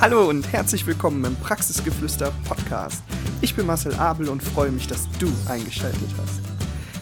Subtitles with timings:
[0.00, 3.02] Hallo und herzlich willkommen im Praxisgeflüster Podcast.
[3.42, 6.40] Ich bin Marcel Abel und freue mich, dass du eingeschaltet hast.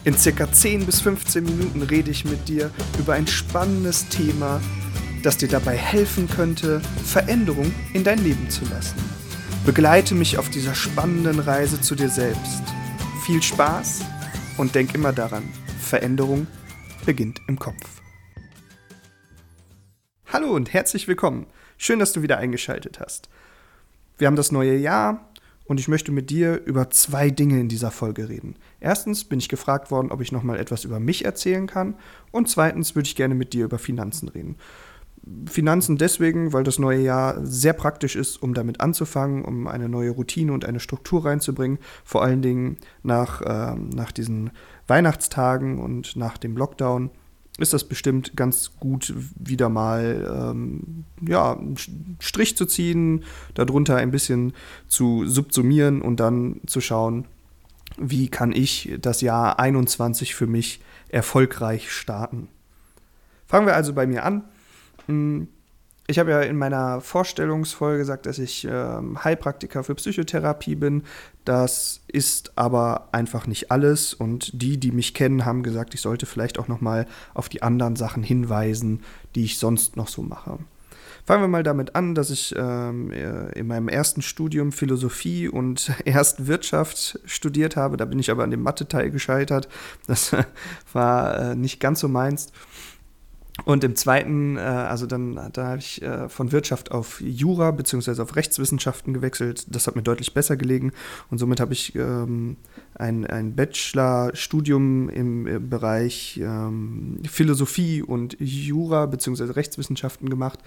[0.03, 4.59] In circa 10 bis 15 Minuten rede ich mit dir über ein spannendes Thema,
[5.23, 8.97] das dir dabei helfen könnte, Veränderung in dein Leben zu lassen.
[9.65, 12.63] Begleite mich auf dieser spannenden Reise zu dir selbst.
[13.25, 14.01] Viel Spaß
[14.57, 15.43] und denk immer daran,
[15.79, 16.47] Veränderung
[17.05, 18.01] beginnt im Kopf.
[20.33, 21.47] Hallo und herzlich willkommen.
[21.81, 23.29] Schön, dass du wieder eingeschaltet hast.
[24.17, 25.29] Wir haben das neue Jahr
[25.63, 28.57] und ich möchte mit dir über zwei Dinge in dieser Folge reden.
[28.81, 31.95] Erstens bin ich gefragt worden, ob ich noch mal etwas über mich erzählen kann
[32.31, 34.57] und zweitens würde ich gerne mit dir über Finanzen reden.
[35.49, 40.11] Finanzen deswegen, weil das neue Jahr sehr praktisch ist, um damit anzufangen, um eine neue
[40.11, 41.79] Routine und eine Struktur reinzubringen.
[42.03, 44.51] Vor allen Dingen nach, äh, nach diesen
[44.87, 47.09] Weihnachtstagen und nach dem Lockdown
[47.59, 51.75] ist das bestimmt ganz gut, wieder mal ähm, ja, einen
[52.19, 54.53] Strich zu ziehen, darunter ein bisschen
[54.87, 57.25] zu subsumieren und dann zu schauen,
[57.97, 62.47] wie kann ich das Jahr 21 für mich erfolgreich starten.
[63.47, 64.43] Fangen wir also bei mir an.
[66.09, 71.03] Ich habe ja in meiner Vorstellungsfolge gesagt, dass ich ähm, Heilpraktiker für Psychotherapie bin.
[71.45, 74.15] Das ist aber einfach nicht alles.
[74.15, 77.61] Und die, die mich kennen, haben gesagt, ich sollte vielleicht auch noch mal auf die
[77.61, 79.03] anderen Sachen hinweisen,
[79.35, 80.57] die ich sonst noch so mache.
[81.27, 85.91] Fangen wir mal damit an, dass ich ähm, äh, in meinem ersten Studium Philosophie und
[86.05, 87.97] erst Wirtschaft studiert habe.
[87.97, 89.69] Da bin ich aber an dem Mathe-Teil gescheitert.
[90.07, 90.35] Das
[90.91, 92.47] war äh, nicht ganz so meins.
[93.69, 98.19] Und im zweiten, äh, also dann da habe ich äh, von Wirtschaft auf Jura bzw.
[98.19, 99.67] auf Rechtswissenschaften gewechselt.
[99.69, 100.91] Das hat mir deutlich besser gelegen.
[101.29, 102.57] Und somit habe ich ähm,
[102.95, 109.51] ein, ein Bachelorstudium im, im Bereich ähm, Philosophie und Jura bzw.
[109.51, 110.57] Rechtswissenschaften gemacht.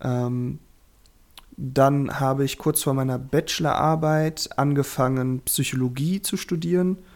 [0.00, 0.60] Ähm,
[1.58, 7.09] dann habe ich kurz vor meiner Bachelorarbeit angefangen, Psychologie zu studieren äh,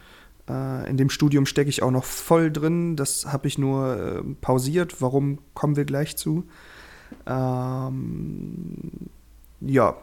[0.47, 2.95] in dem Studium stecke ich auch noch voll drin.
[2.95, 5.01] Das habe ich nur äh, pausiert.
[5.01, 6.45] Warum kommen wir gleich zu?
[7.25, 8.75] Ähm,
[9.61, 9.95] ja,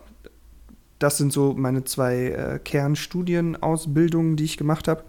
[0.98, 5.04] das sind so meine zwei äh, Kernstudienausbildungen, die ich gemacht habe.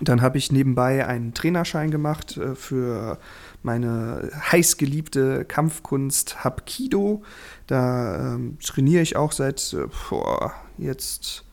[0.00, 3.18] Dann habe ich nebenbei einen Trainerschein gemacht äh, für
[3.62, 7.22] meine heißgeliebte Kampfkunst Hapkido.
[7.66, 11.43] Da ähm, trainiere ich auch seit äh, boah, jetzt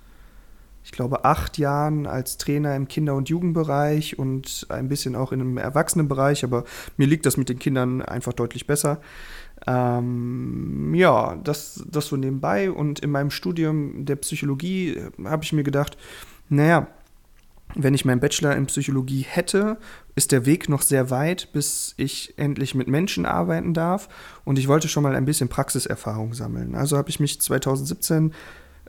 [0.83, 5.41] ich glaube, acht Jahren als Trainer im Kinder- und Jugendbereich und ein bisschen auch in
[5.41, 6.63] einem Erwachsenenbereich, aber
[6.97, 8.99] mir liegt das mit den Kindern einfach deutlich besser.
[9.67, 12.71] Ähm, ja, das, das so nebenbei.
[12.71, 15.97] Und in meinem Studium der Psychologie äh, habe ich mir gedacht,
[16.49, 16.87] naja,
[17.75, 19.77] wenn ich meinen Bachelor in Psychologie hätte,
[20.15, 24.09] ist der Weg noch sehr weit, bis ich endlich mit Menschen arbeiten darf.
[24.43, 26.75] Und ich wollte schon mal ein bisschen Praxiserfahrung sammeln.
[26.75, 28.33] Also habe ich mich 2017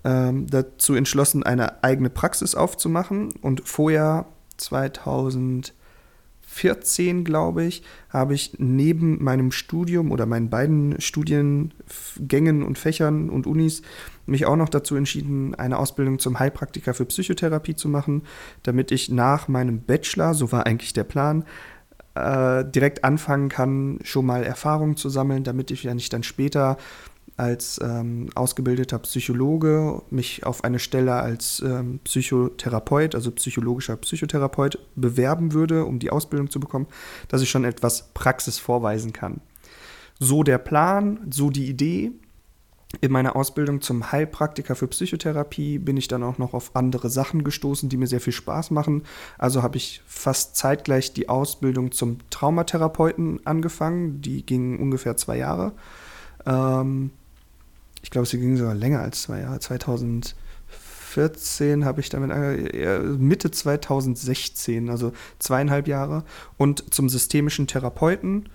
[0.04, 3.32] ähm, dazu entschlossen, eine eigene Praxis aufzumachen.
[3.40, 4.26] Und vorher,
[4.56, 13.46] 2014, glaube ich, habe ich neben meinem Studium oder meinen beiden Studiengängen und Fächern und
[13.46, 13.82] Unis
[14.26, 18.22] mich auch noch dazu entschieden, eine Ausbildung zum Heilpraktiker für Psychotherapie zu machen,
[18.62, 21.44] damit ich nach meinem Bachelor, so war eigentlich der Plan,
[22.14, 26.76] äh, direkt anfangen kann, schon mal Erfahrungen zu sammeln, damit ich ja nicht dann später
[27.36, 35.52] als ähm, ausgebildeter Psychologe mich auf eine Stelle als ähm, Psychotherapeut, also psychologischer Psychotherapeut, bewerben
[35.52, 36.86] würde, um die Ausbildung zu bekommen,
[37.28, 39.40] dass ich schon etwas Praxis vorweisen kann.
[40.18, 42.12] So der Plan, so die Idee.
[43.00, 47.42] In meiner Ausbildung zum Heilpraktiker für Psychotherapie bin ich dann auch noch auf andere Sachen
[47.42, 49.04] gestoßen, die mir sehr viel Spaß machen.
[49.38, 54.20] Also habe ich fast zeitgleich die Ausbildung zum Traumatherapeuten angefangen.
[54.20, 55.72] Die ging ungefähr zwei Jahre.
[56.44, 57.12] Ähm,
[58.02, 59.60] ich glaube, sie ging sogar länger als zwei Jahre.
[59.60, 66.24] 2014 habe ich damit angefangen, Mitte 2016, also zweieinhalb Jahre.
[66.56, 68.48] Und zum systemischen Therapeuten,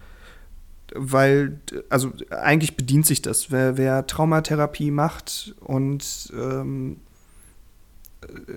[0.93, 1.59] weil,
[1.89, 3.51] also eigentlich bedient sich das.
[3.51, 6.97] Wer, wer Traumatherapie macht und ähm,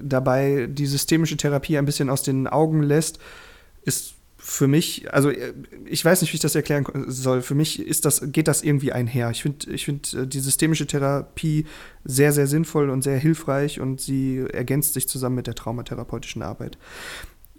[0.03, 3.19] dabei die systemische Therapie ein bisschen aus den Augen lässt,
[3.83, 5.53] ist für mich, also äh,
[5.85, 7.43] ich weiß nicht, wie ich das erklären soll.
[7.43, 9.31] Für mich ist das, geht das irgendwie einher.
[9.31, 11.67] Ich finde ich find äh, die systemische Therapie
[12.05, 16.79] sehr, sehr sinnvoll und sehr hilfreich und sie ergänzt sich zusammen mit der traumatherapeutischen Arbeit.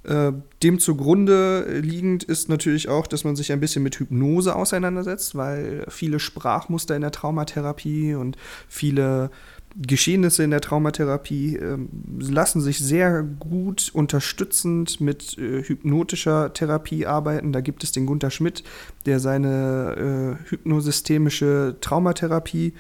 [0.03, 0.31] Äh,
[0.63, 5.85] dem zugrunde liegend ist natürlich auch, dass man sich ein bisschen mit Hypnose auseinandersetzt, weil
[5.87, 8.37] viele Sprachmuster in der Traumatherapie und
[8.67, 9.29] viele
[9.75, 11.77] Geschehnisse in der Traumatherapie äh,
[12.19, 17.53] lassen sich sehr gut unterstützend mit äh, hypnotischer Therapie arbeiten.
[17.53, 18.63] Da gibt es den Gunther Schmidt,
[19.05, 22.73] der seine äh, hypnosystemische Traumatherapie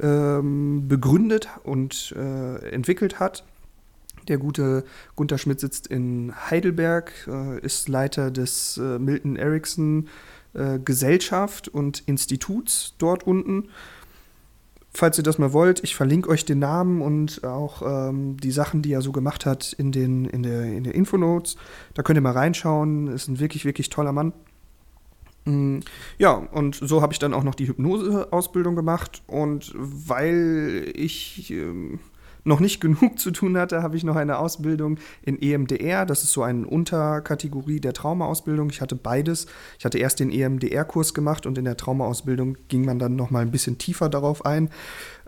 [0.00, 3.44] ähm, begründet und äh, entwickelt hat.
[4.28, 4.84] Der gute
[5.14, 10.08] Gunther Schmidt sitzt in Heidelberg, äh, ist Leiter des äh, Milton Erickson
[10.54, 13.68] äh, Gesellschaft und Instituts dort unten.
[14.96, 18.80] Falls ihr das mal wollt, ich verlinke euch den Namen und auch ähm, die Sachen,
[18.80, 21.56] die er so gemacht hat, in den in der, in der Infonotes.
[21.92, 23.08] Da könnt ihr mal reinschauen.
[23.08, 24.32] Ist ein wirklich, wirklich toller Mann.
[25.44, 25.80] Mm,
[26.16, 29.22] ja, und so habe ich dann auch noch die Hypnose-Ausbildung gemacht.
[29.26, 32.00] Und weil ich ähm,
[32.46, 36.06] noch nicht genug zu tun hatte, habe ich noch eine Ausbildung in EMDR.
[36.06, 38.70] Das ist so eine Unterkategorie der Traumaausbildung.
[38.70, 39.46] Ich hatte beides.
[39.78, 43.40] Ich hatte erst den EMDR-Kurs gemacht und in der Traumaausbildung ging man dann noch mal
[43.40, 44.70] ein bisschen tiefer darauf ein.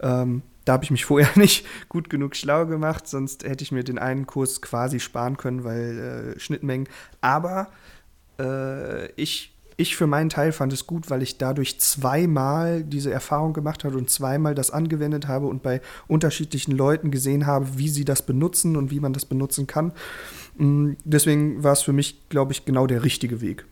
[0.00, 3.84] Ähm, da habe ich mich vorher nicht gut genug schlau gemacht, sonst hätte ich mir
[3.84, 6.88] den einen Kurs quasi sparen können, weil äh, Schnittmengen.
[7.20, 7.68] Aber
[8.38, 13.52] äh, ich ich für meinen Teil fand es gut, weil ich dadurch zweimal diese Erfahrung
[13.52, 18.04] gemacht habe und zweimal das angewendet habe und bei unterschiedlichen Leuten gesehen habe, wie sie
[18.04, 19.92] das benutzen und wie man das benutzen kann.
[20.56, 23.66] Mm, deswegen war es für mich, glaube ich, genau der richtige Weg.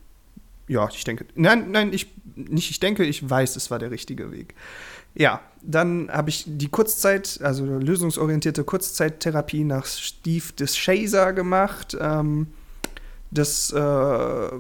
[0.69, 1.27] Ja, ich denke.
[1.35, 4.55] Nein, nein, ich nicht ich denke, ich weiß, es war der richtige Weg.
[5.17, 11.97] Ja, dann habe ich die Kurzzeit, also lösungsorientierte Kurzzeittherapie nach Steve Deschazer gemacht.
[12.01, 12.47] Ähm,
[13.33, 14.51] das äh,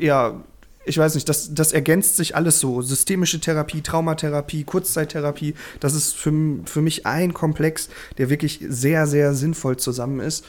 [0.00, 0.40] ja,
[0.86, 2.80] ich weiß nicht, das, das ergänzt sich alles so.
[2.80, 6.32] Systemische Therapie, Traumatherapie, Kurzzeittherapie, das ist für,
[6.64, 7.88] für mich ein Komplex,
[8.18, 10.44] der wirklich sehr, sehr sinnvoll zusammen ist.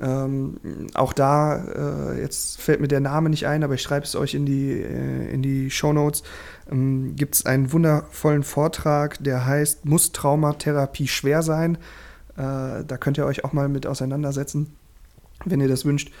[0.00, 0.56] Ähm,
[0.94, 4.34] auch da, äh, jetzt fällt mir der Name nicht ein, aber ich schreibe es euch
[4.34, 6.22] in die, äh, in die Show Notes,
[6.70, 11.78] ähm, gibt es einen wundervollen Vortrag, der heißt Muss Traumatherapie schwer sein?
[12.36, 14.76] Äh, da könnt ihr euch auch mal mit auseinandersetzen,
[15.44, 16.12] wenn ihr das wünscht.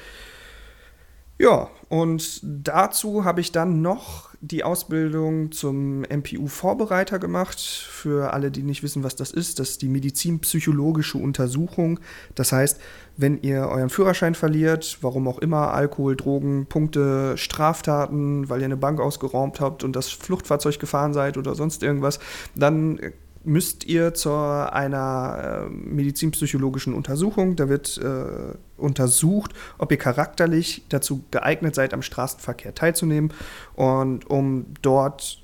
[1.40, 7.60] Ja, und dazu habe ich dann noch die Ausbildung zum MPU-Vorbereiter gemacht.
[7.60, 12.00] Für alle, die nicht wissen, was das ist, das ist die medizinpsychologische Untersuchung.
[12.34, 12.80] Das heißt,
[13.16, 18.76] wenn ihr euren Führerschein verliert, warum auch immer, Alkohol, Drogen, Punkte, Straftaten, weil ihr eine
[18.76, 22.18] Bank ausgeraubt habt und das Fluchtfahrzeug gefahren seid oder sonst irgendwas,
[22.54, 23.00] dann
[23.44, 27.56] müsst ihr zu einer äh, medizinpsychologischen Untersuchung.
[27.56, 33.32] Da wird äh, untersucht, ob ihr charakterlich dazu geeignet seid, am Straßenverkehr teilzunehmen.
[33.74, 35.42] Und um dort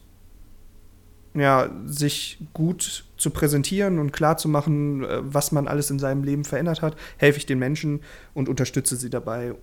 [1.34, 6.22] ja, sich gut zu präsentieren und klar zu machen, äh, was man alles in seinem
[6.22, 8.00] Leben verändert hat, helfe ich den Menschen
[8.34, 9.54] und unterstütze sie dabei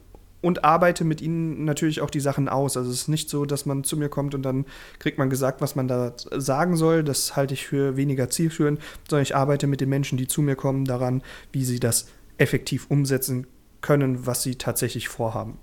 [0.42, 2.76] und arbeite mit ihnen natürlich auch die Sachen aus.
[2.78, 4.66] Also es ist nicht so, dass man zu mir kommt und dann
[5.00, 7.04] kriegt man gesagt, was man da sagen soll.
[7.04, 8.80] Das halte ich für weniger zielführend,
[9.10, 11.22] sondern ich arbeite mit den Menschen, die zu mir kommen, daran,
[11.52, 12.08] wie sie das
[12.38, 13.48] effektiv umsetzen
[13.82, 15.60] können, was sie tatsächlich vorhaben.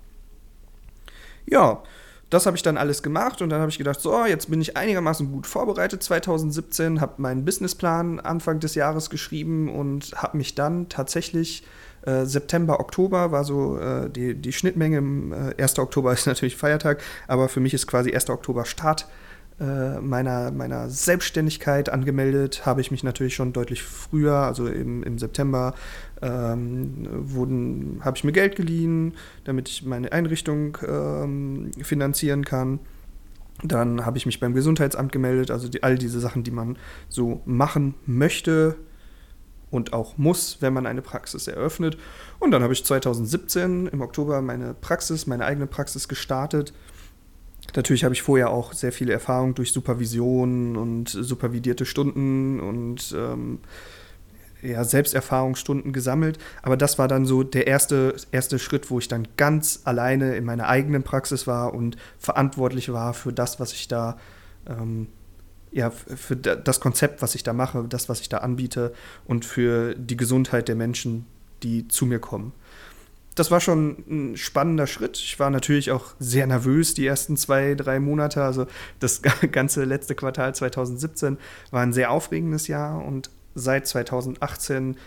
[1.45, 1.83] Ja,
[2.29, 4.77] das habe ich dann alles gemacht und dann habe ich gedacht, so, jetzt bin ich
[4.77, 10.89] einigermaßen gut vorbereitet 2017, habe meinen Businessplan Anfang des Jahres geschrieben und habe mich dann
[10.89, 11.63] tatsächlich
[12.09, 15.53] äh, September, Oktober war so äh, die, die Schnittmenge.
[15.57, 15.79] Äh, 1.
[15.79, 18.29] Oktober ist natürlich Feiertag, aber für mich ist quasi 1.
[18.29, 19.07] Oktober Start
[19.59, 22.65] äh, meiner, meiner Selbstständigkeit angemeldet.
[22.65, 25.75] Habe ich mich natürlich schon deutlich früher, also im, im September,
[26.21, 32.79] ähm, habe ich mir Geld geliehen, damit ich meine Einrichtung ähm, finanzieren kann.
[33.61, 36.77] Dann habe ich mich beim Gesundheitsamt gemeldet, also die, all diese Sachen, die man
[37.09, 38.77] so machen möchte,
[39.71, 41.97] und auch muss, wenn man eine Praxis eröffnet.
[42.39, 46.73] Und dann habe ich 2017 im Oktober meine Praxis, meine eigene Praxis gestartet.
[47.75, 53.59] Natürlich habe ich vorher auch sehr viele Erfahrungen durch Supervision und supervidierte Stunden und ähm,
[54.61, 56.39] ja, Selbsterfahrungsstunden gesammelt.
[56.63, 60.45] Aber das war dann so der erste, erste Schritt, wo ich dann ganz alleine in
[60.45, 64.17] meiner eigenen Praxis war und verantwortlich war für das, was ich da
[64.67, 65.07] ähm,
[65.71, 68.93] ja, für das Konzept, was ich da mache, das, was ich da anbiete
[69.25, 71.25] und für die Gesundheit der Menschen,
[71.63, 72.53] die zu mir kommen.
[73.35, 75.17] Das war schon ein spannender Schritt.
[75.17, 78.43] Ich war natürlich auch sehr nervös die ersten zwei, drei Monate.
[78.43, 78.65] Also
[78.99, 79.21] das
[79.51, 81.37] ganze letzte Quartal 2017
[81.71, 84.97] war ein sehr aufregendes Jahr und seit 2018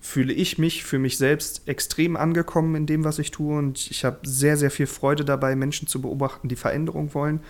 [0.00, 4.04] fühle ich mich für mich selbst extrem angekommen in dem, was ich tue und ich
[4.04, 7.40] habe sehr, sehr viel Freude dabei, Menschen zu beobachten, die Veränderung wollen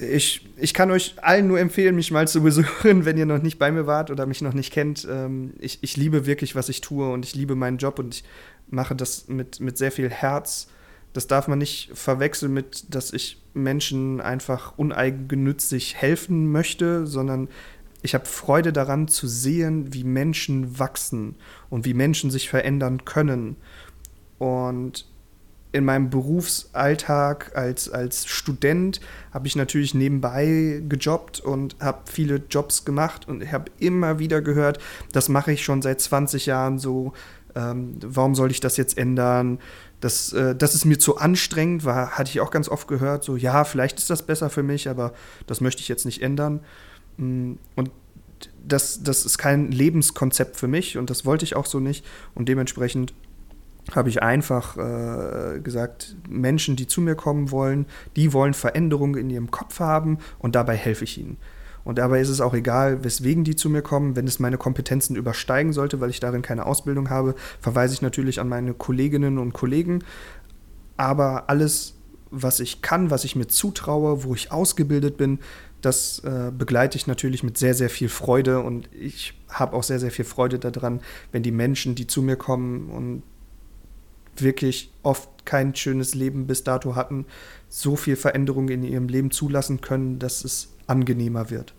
[0.00, 3.58] ich, ich kann euch allen nur empfehlen, mich mal zu besuchen, wenn ihr noch nicht
[3.58, 5.06] bei mir wart oder mich noch nicht kennt.
[5.10, 8.24] Ähm, ich, ich liebe wirklich, was ich tue und ich liebe meinen Job und ich
[8.68, 10.68] mache das mit, mit sehr viel Herz.
[11.12, 17.48] Das darf man nicht verwechseln mit, dass ich Menschen einfach uneigennützig helfen möchte, sondern
[18.02, 21.34] ich habe Freude daran zu sehen, wie Menschen wachsen
[21.68, 23.56] und wie Menschen sich verändern können.
[24.38, 25.04] Und
[25.72, 29.00] in meinem Berufsalltag als, als Student
[29.32, 34.78] habe ich natürlich nebenbei gejobbt und habe viele Jobs gemacht und habe immer wieder gehört,
[35.12, 37.12] das mache ich schon seit 20 Jahren so,
[37.54, 39.58] ähm, warum soll ich das jetzt ändern?
[40.00, 43.36] Das, äh, das ist mir zu anstrengend, war, hatte ich auch ganz oft gehört, so
[43.36, 45.12] ja, vielleicht ist das besser für mich, aber
[45.46, 46.60] das möchte ich jetzt nicht ändern.
[47.16, 47.90] Mm, und
[48.66, 52.04] das, das ist kein Lebenskonzept für mich und das wollte ich auch so nicht.
[52.34, 53.12] Und dementsprechend
[53.94, 59.30] habe ich einfach äh, gesagt, Menschen, die zu mir kommen wollen, die wollen Veränderungen in
[59.30, 61.36] ihrem Kopf haben und dabei helfe ich ihnen.
[61.84, 64.16] Und dabei ist es auch egal, weswegen die zu mir kommen.
[64.16, 68.38] Wenn es meine Kompetenzen übersteigen sollte, weil ich darin keine Ausbildung habe, verweise ich natürlich
[68.38, 70.04] an meine Kolleginnen und Kollegen.
[70.96, 71.94] Aber alles,
[72.30, 75.38] was ich kann, was ich mir zutraue, wo ich ausgebildet bin,
[75.80, 78.60] das äh, begleite ich natürlich mit sehr, sehr viel Freude.
[78.60, 81.00] Und ich habe auch sehr, sehr viel Freude daran,
[81.32, 83.22] wenn die Menschen, die zu mir kommen und
[84.42, 87.26] wirklich oft kein schönes Leben bis dato hatten,
[87.68, 91.74] so viel Veränderung in ihrem Leben zulassen können, dass es angenehmer wird.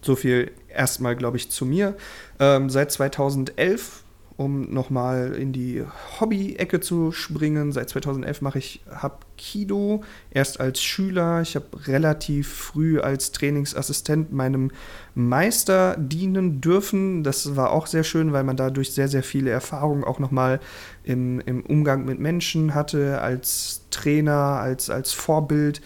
[0.00, 1.96] So viel erstmal, glaube ich, zu mir.
[2.38, 4.04] Ähm, seit 2011
[4.38, 5.82] um nochmal in die
[6.20, 7.72] Hobby-Ecke zu springen.
[7.72, 11.42] Seit 2011 mache ich Hapkido, erst als Schüler.
[11.42, 14.70] Ich habe relativ früh als Trainingsassistent meinem
[15.16, 17.24] Meister dienen dürfen.
[17.24, 20.60] Das war auch sehr schön, weil man dadurch sehr, sehr viele Erfahrungen auch nochmal
[21.02, 25.82] im, im Umgang mit Menschen hatte, als Trainer, als, als Vorbild.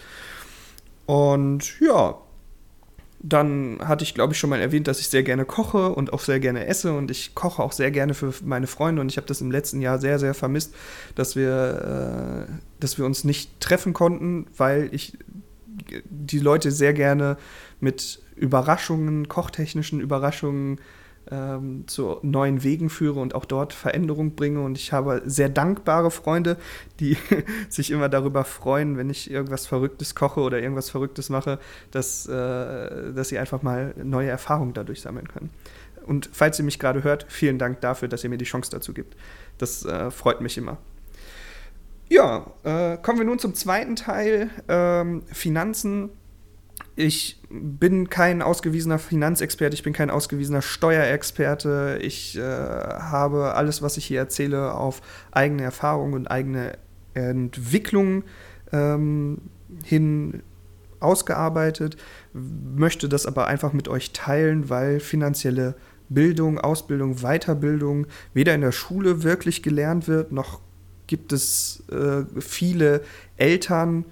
[1.06, 2.18] Und ja,
[3.22, 6.20] dann hatte ich, glaube ich, schon mal erwähnt, dass ich sehr gerne koche und auch
[6.20, 9.28] sehr gerne esse und ich koche auch sehr gerne für meine Freunde und ich habe
[9.28, 10.74] das im letzten Jahr sehr, sehr vermisst,
[11.14, 15.16] dass wir, äh, dass wir uns nicht treffen konnten, weil ich
[16.04, 17.36] die Leute sehr gerne
[17.80, 20.80] mit Überraschungen, kochtechnischen Überraschungen
[21.32, 24.60] ähm, zu neuen Wegen führe und auch dort Veränderung bringe.
[24.60, 26.58] Und ich habe sehr dankbare Freunde,
[27.00, 27.16] die
[27.70, 31.58] sich immer darüber freuen, wenn ich irgendwas Verrücktes koche oder irgendwas Verrücktes mache,
[31.90, 35.50] dass, äh, dass sie einfach mal neue Erfahrungen dadurch sammeln können.
[36.04, 38.92] Und falls ihr mich gerade hört, vielen Dank dafür, dass ihr mir die Chance dazu
[38.92, 39.16] gibt.
[39.58, 40.78] Das äh, freut mich immer.
[42.08, 46.10] Ja, äh, kommen wir nun zum zweiten Teil, ähm, Finanzen
[46.94, 51.98] ich bin kein ausgewiesener Finanzexperte, ich bin kein ausgewiesener Steuerexperte.
[52.02, 56.78] Ich äh, habe alles, was ich hier erzähle, auf eigene Erfahrung und eigene
[57.14, 58.24] Entwicklung
[58.72, 59.38] ähm,
[59.84, 60.42] hin
[61.00, 61.96] ausgearbeitet,
[62.32, 65.74] möchte das aber einfach mit euch teilen, weil finanzielle
[66.08, 70.60] Bildung, Ausbildung, Weiterbildung weder in der Schule wirklich gelernt wird, noch
[71.06, 73.02] gibt es äh, viele
[73.36, 74.04] Eltern,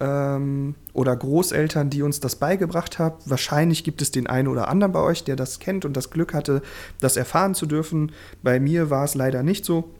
[0.00, 3.16] ähm, oder Großeltern, die uns das beigebracht haben.
[3.26, 6.34] Wahrscheinlich gibt es den einen oder anderen bei euch, der das kennt und das Glück
[6.34, 6.62] hatte,
[7.00, 8.12] das erfahren zu dürfen.
[8.42, 9.90] Bei mir war es leider nicht so.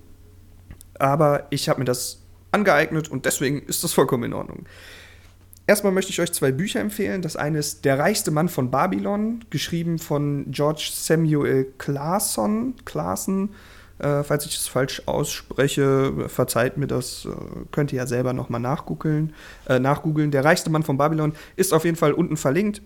[0.98, 2.20] Aber ich habe mir das
[2.52, 4.66] angeeignet und deswegen ist das vollkommen in Ordnung.
[5.66, 7.22] Erstmal möchte ich euch zwei Bücher empfehlen.
[7.22, 12.74] Das eine ist Der reichste Mann von Babylon, geschrieben von George Samuel Clason.
[12.84, 13.50] Clason
[14.04, 17.30] äh, falls ich es falsch ausspreche, verzeiht mir das, äh,
[17.73, 19.32] könnt ihr ja selber nochmal nachgoogeln.
[19.66, 20.30] Äh, nachgoogeln.
[20.30, 22.82] Der reichste Mann von Babylon ist auf jeden Fall unten verlinkt.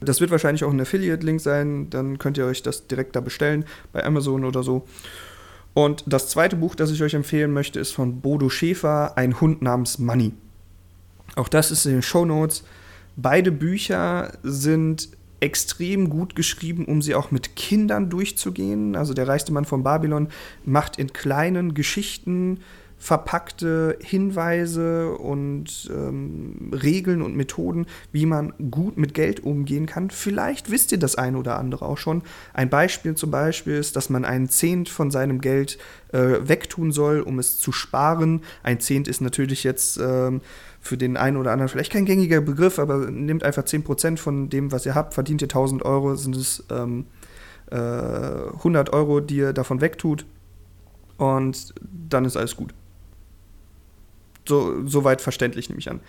[0.00, 3.64] Das wird wahrscheinlich auch ein Affiliate-Link sein, dann könnt ihr euch das direkt da bestellen,
[3.92, 4.86] bei Amazon oder so.
[5.74, 9.62] Und das zweite Buch, das ich euch empfehlen möchte, ist von Bodo Schäfer, Ein Hund
[9.62, 10.32] namens Money.
[11.36, 12.64] Auch das ist in den Show Notes.
[13.16, 18.94] Beide Bücher sind extrem gut geschrieben, um sie auch mit Kindern durchzugehen.
[18.94, 20.28] Also der reichste Mann von Babylon
[20.64, 22.60] macht in kleinen Geschichten
[23.00, 30.10] verpackte Hinweise und ähm, Regeln und Methoden, wie man gut mit Geld umgehen kann.
[30.10, 32.22] Vielleicht wisst ihr das eine oder andere auch schon.
[32.52, 35.78] Ein Beispiel zum Beispiel ist, dass man einen Zehnt von seinem Geld
[36.12, 38.42] äh, wegtun soll, um es zu sparen.
[38.62, 40.42] Ein Zehnt ist natürlich jetzt ähm,
[40.78, 44.72] für den einen oder anderen vielleicht kein gängiger Begriff, aber nehmt einfach 10% von dem,
[44.72, 47.06] was ihr habt, verdient ihr 1000 Euro, sind es ähm,
[47.70, 50.26] äh, 100 Euro, die ihr davon wegtut
[51.16, 52.74] und dann ist alles gut.
[54.50, 56.00] So, soweit verständlich, nehme ich an.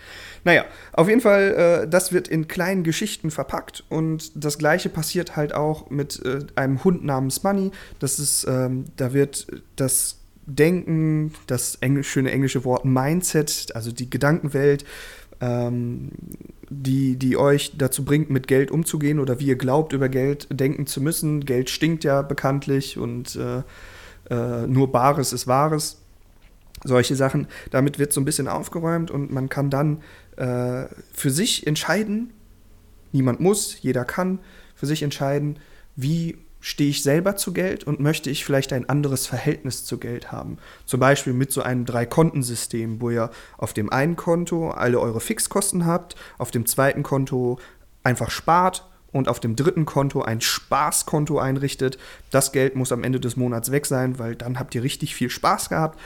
[0.42, 5.36] Naja, auf jeden Fall, äh, das wird in kleinen Geschichten verpackt und das gleiche passiert
[5.36, 7.70] halt auch mit äh, einem Hund namens Money.
[8.00, 9.46] Das ist, ähm, da wird
[9.76, 14.84] das Denken, das Engl schöne englische Wort Mindset, also die Gedankenwelt,
[15.40, 16.10] ähm,
[16.68, 20.88] die, die euch dazu bringt, mit Geld umzugehen oder wie ihr glaubt, über Geld denken
[20.88, 21.44] zu müssen.
[21.44, 23.62] Geld stinkt ja bekanntlich und äh,
[24.34, 26.01] äh, nur Bares ist Wahres.
[26.84, 27.46] Solche Sachen.
[27.70, 30.02] Damit wird so ein bisschen aufgeräumt und man kann dann
[30.36, 32.32] äh, für sich entscheiden,
[33.12, 34.40] niemand muss, jeder kann,
[34.74, 35.58] für sich entscheiden,
[35.96, 40.30] wie stehe ich selber zu Geld und möchte ich vielleicht ein anderes Verhältnis zu Geld
[40.30, 40.58] haben.
[40.86, 45.84] Zum Beispiel mit so einem Drei-Konten-System, wo ihr auf dem einen Konto alle eure Fixkosten
[45.86, 47.58] habt, auf dem zweiten Konto
[48.04, 51.98] einfach spart und auf dem dritten Konto ein Spaßkonto einrichtet.
[52.30, 55.30] Das Geld muss am Ende des Monats weg sein, weil dann habt ihr richtig viel
[55.30, 55.98] Spaß gehabt.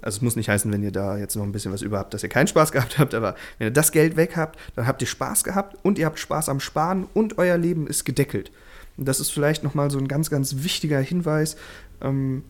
[0.00, 2.14] Also es muss nicht heißen, wenn ihr da jetzt noch ein bisschen was über habt,
[2.14, 5.02] dass ihr keinen Spaß gehabt habt, aber wenn ihr das Geld weg habt, dann habt
[5.02, 8.50] ihr Spaß gehabt und ihr habt Spaß am Sparen und euer Leben ist gedeckelt.
[8.96, 11.56] Und das ist vielleicht nochmal so ein ganz, ganz wichtiger Hinweis.
[12.00, 12.44] Ähm,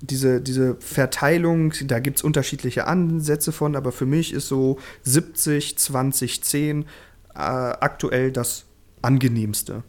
[0.00, 5.76] diese, diese Verteilung, da gibt es unterschiedliche Ansätze von, aber für mich ist so 70,
[5.78, 6.86] 20, 10 äh,
[7.34, 8.64] aktuell das
[9.02, 9.82] angenehmste.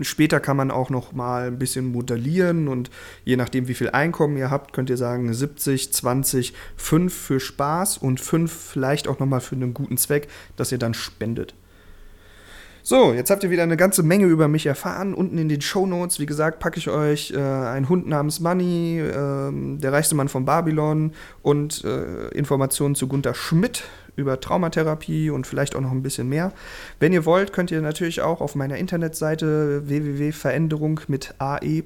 [0.00, 2.90] Später kann man auch noch mal ein bisschen modellieren und
[3.24, 7.98] je nachdem, wie viel Einkommen ihr habt, könnt ihr sagen 70, 20, 5 für Spaß
[7.98, 11.54] und 5 vielleicht auch noch mal für einen guten Zweck, dass ihr dann spendet.
[12.84, 15.14] So, jetzt habt ihr wieder eine ganze Menge über mich erfahren.
[15.14, 18.98] Unten in den Show Notes, wie gesagt, packe ich euch äh, einen Hund namens Money,
[18.98, 21.12] äh, der reichste Mann von Babylon
[21.42, 23.84] und äh, Informationen zu Gunter Schmidt
[24.16, 26.52] über Traumatherapie und vielleicht auch noch ein bisschen mehr.
[26.98, 31.84] Wenn ihr wollt, könnt ihr natürlich auch auf meiner Internetseite www.veränderung mit ae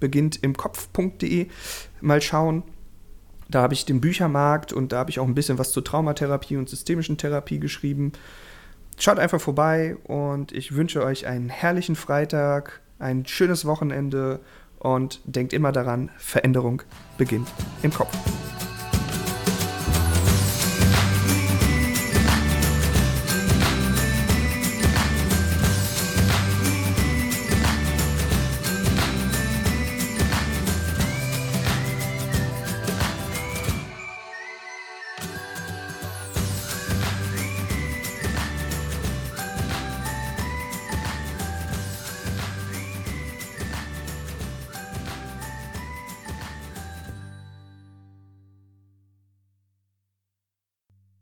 [0.00, 1.48] beginnt im Kopf.de
[2.00, 2.62] mal schauen.
[3.50, 6.56] Da habe ich den Büchermarkt und da habe ich auch ein bisschen was zur Traumatherapie
[6.56, 8.12] und systemischen Therapie geschrieben.
[9.00, 14.40] Schaut einfach vorbei und ich wünsche euch einen herrlichen Freitag, ein schönes Wochenende
[14.80, 16.82] und denkt immer daran, Veränderung
[17.16, 17.48] beginnt
[17.82, 18.12] im Kopf.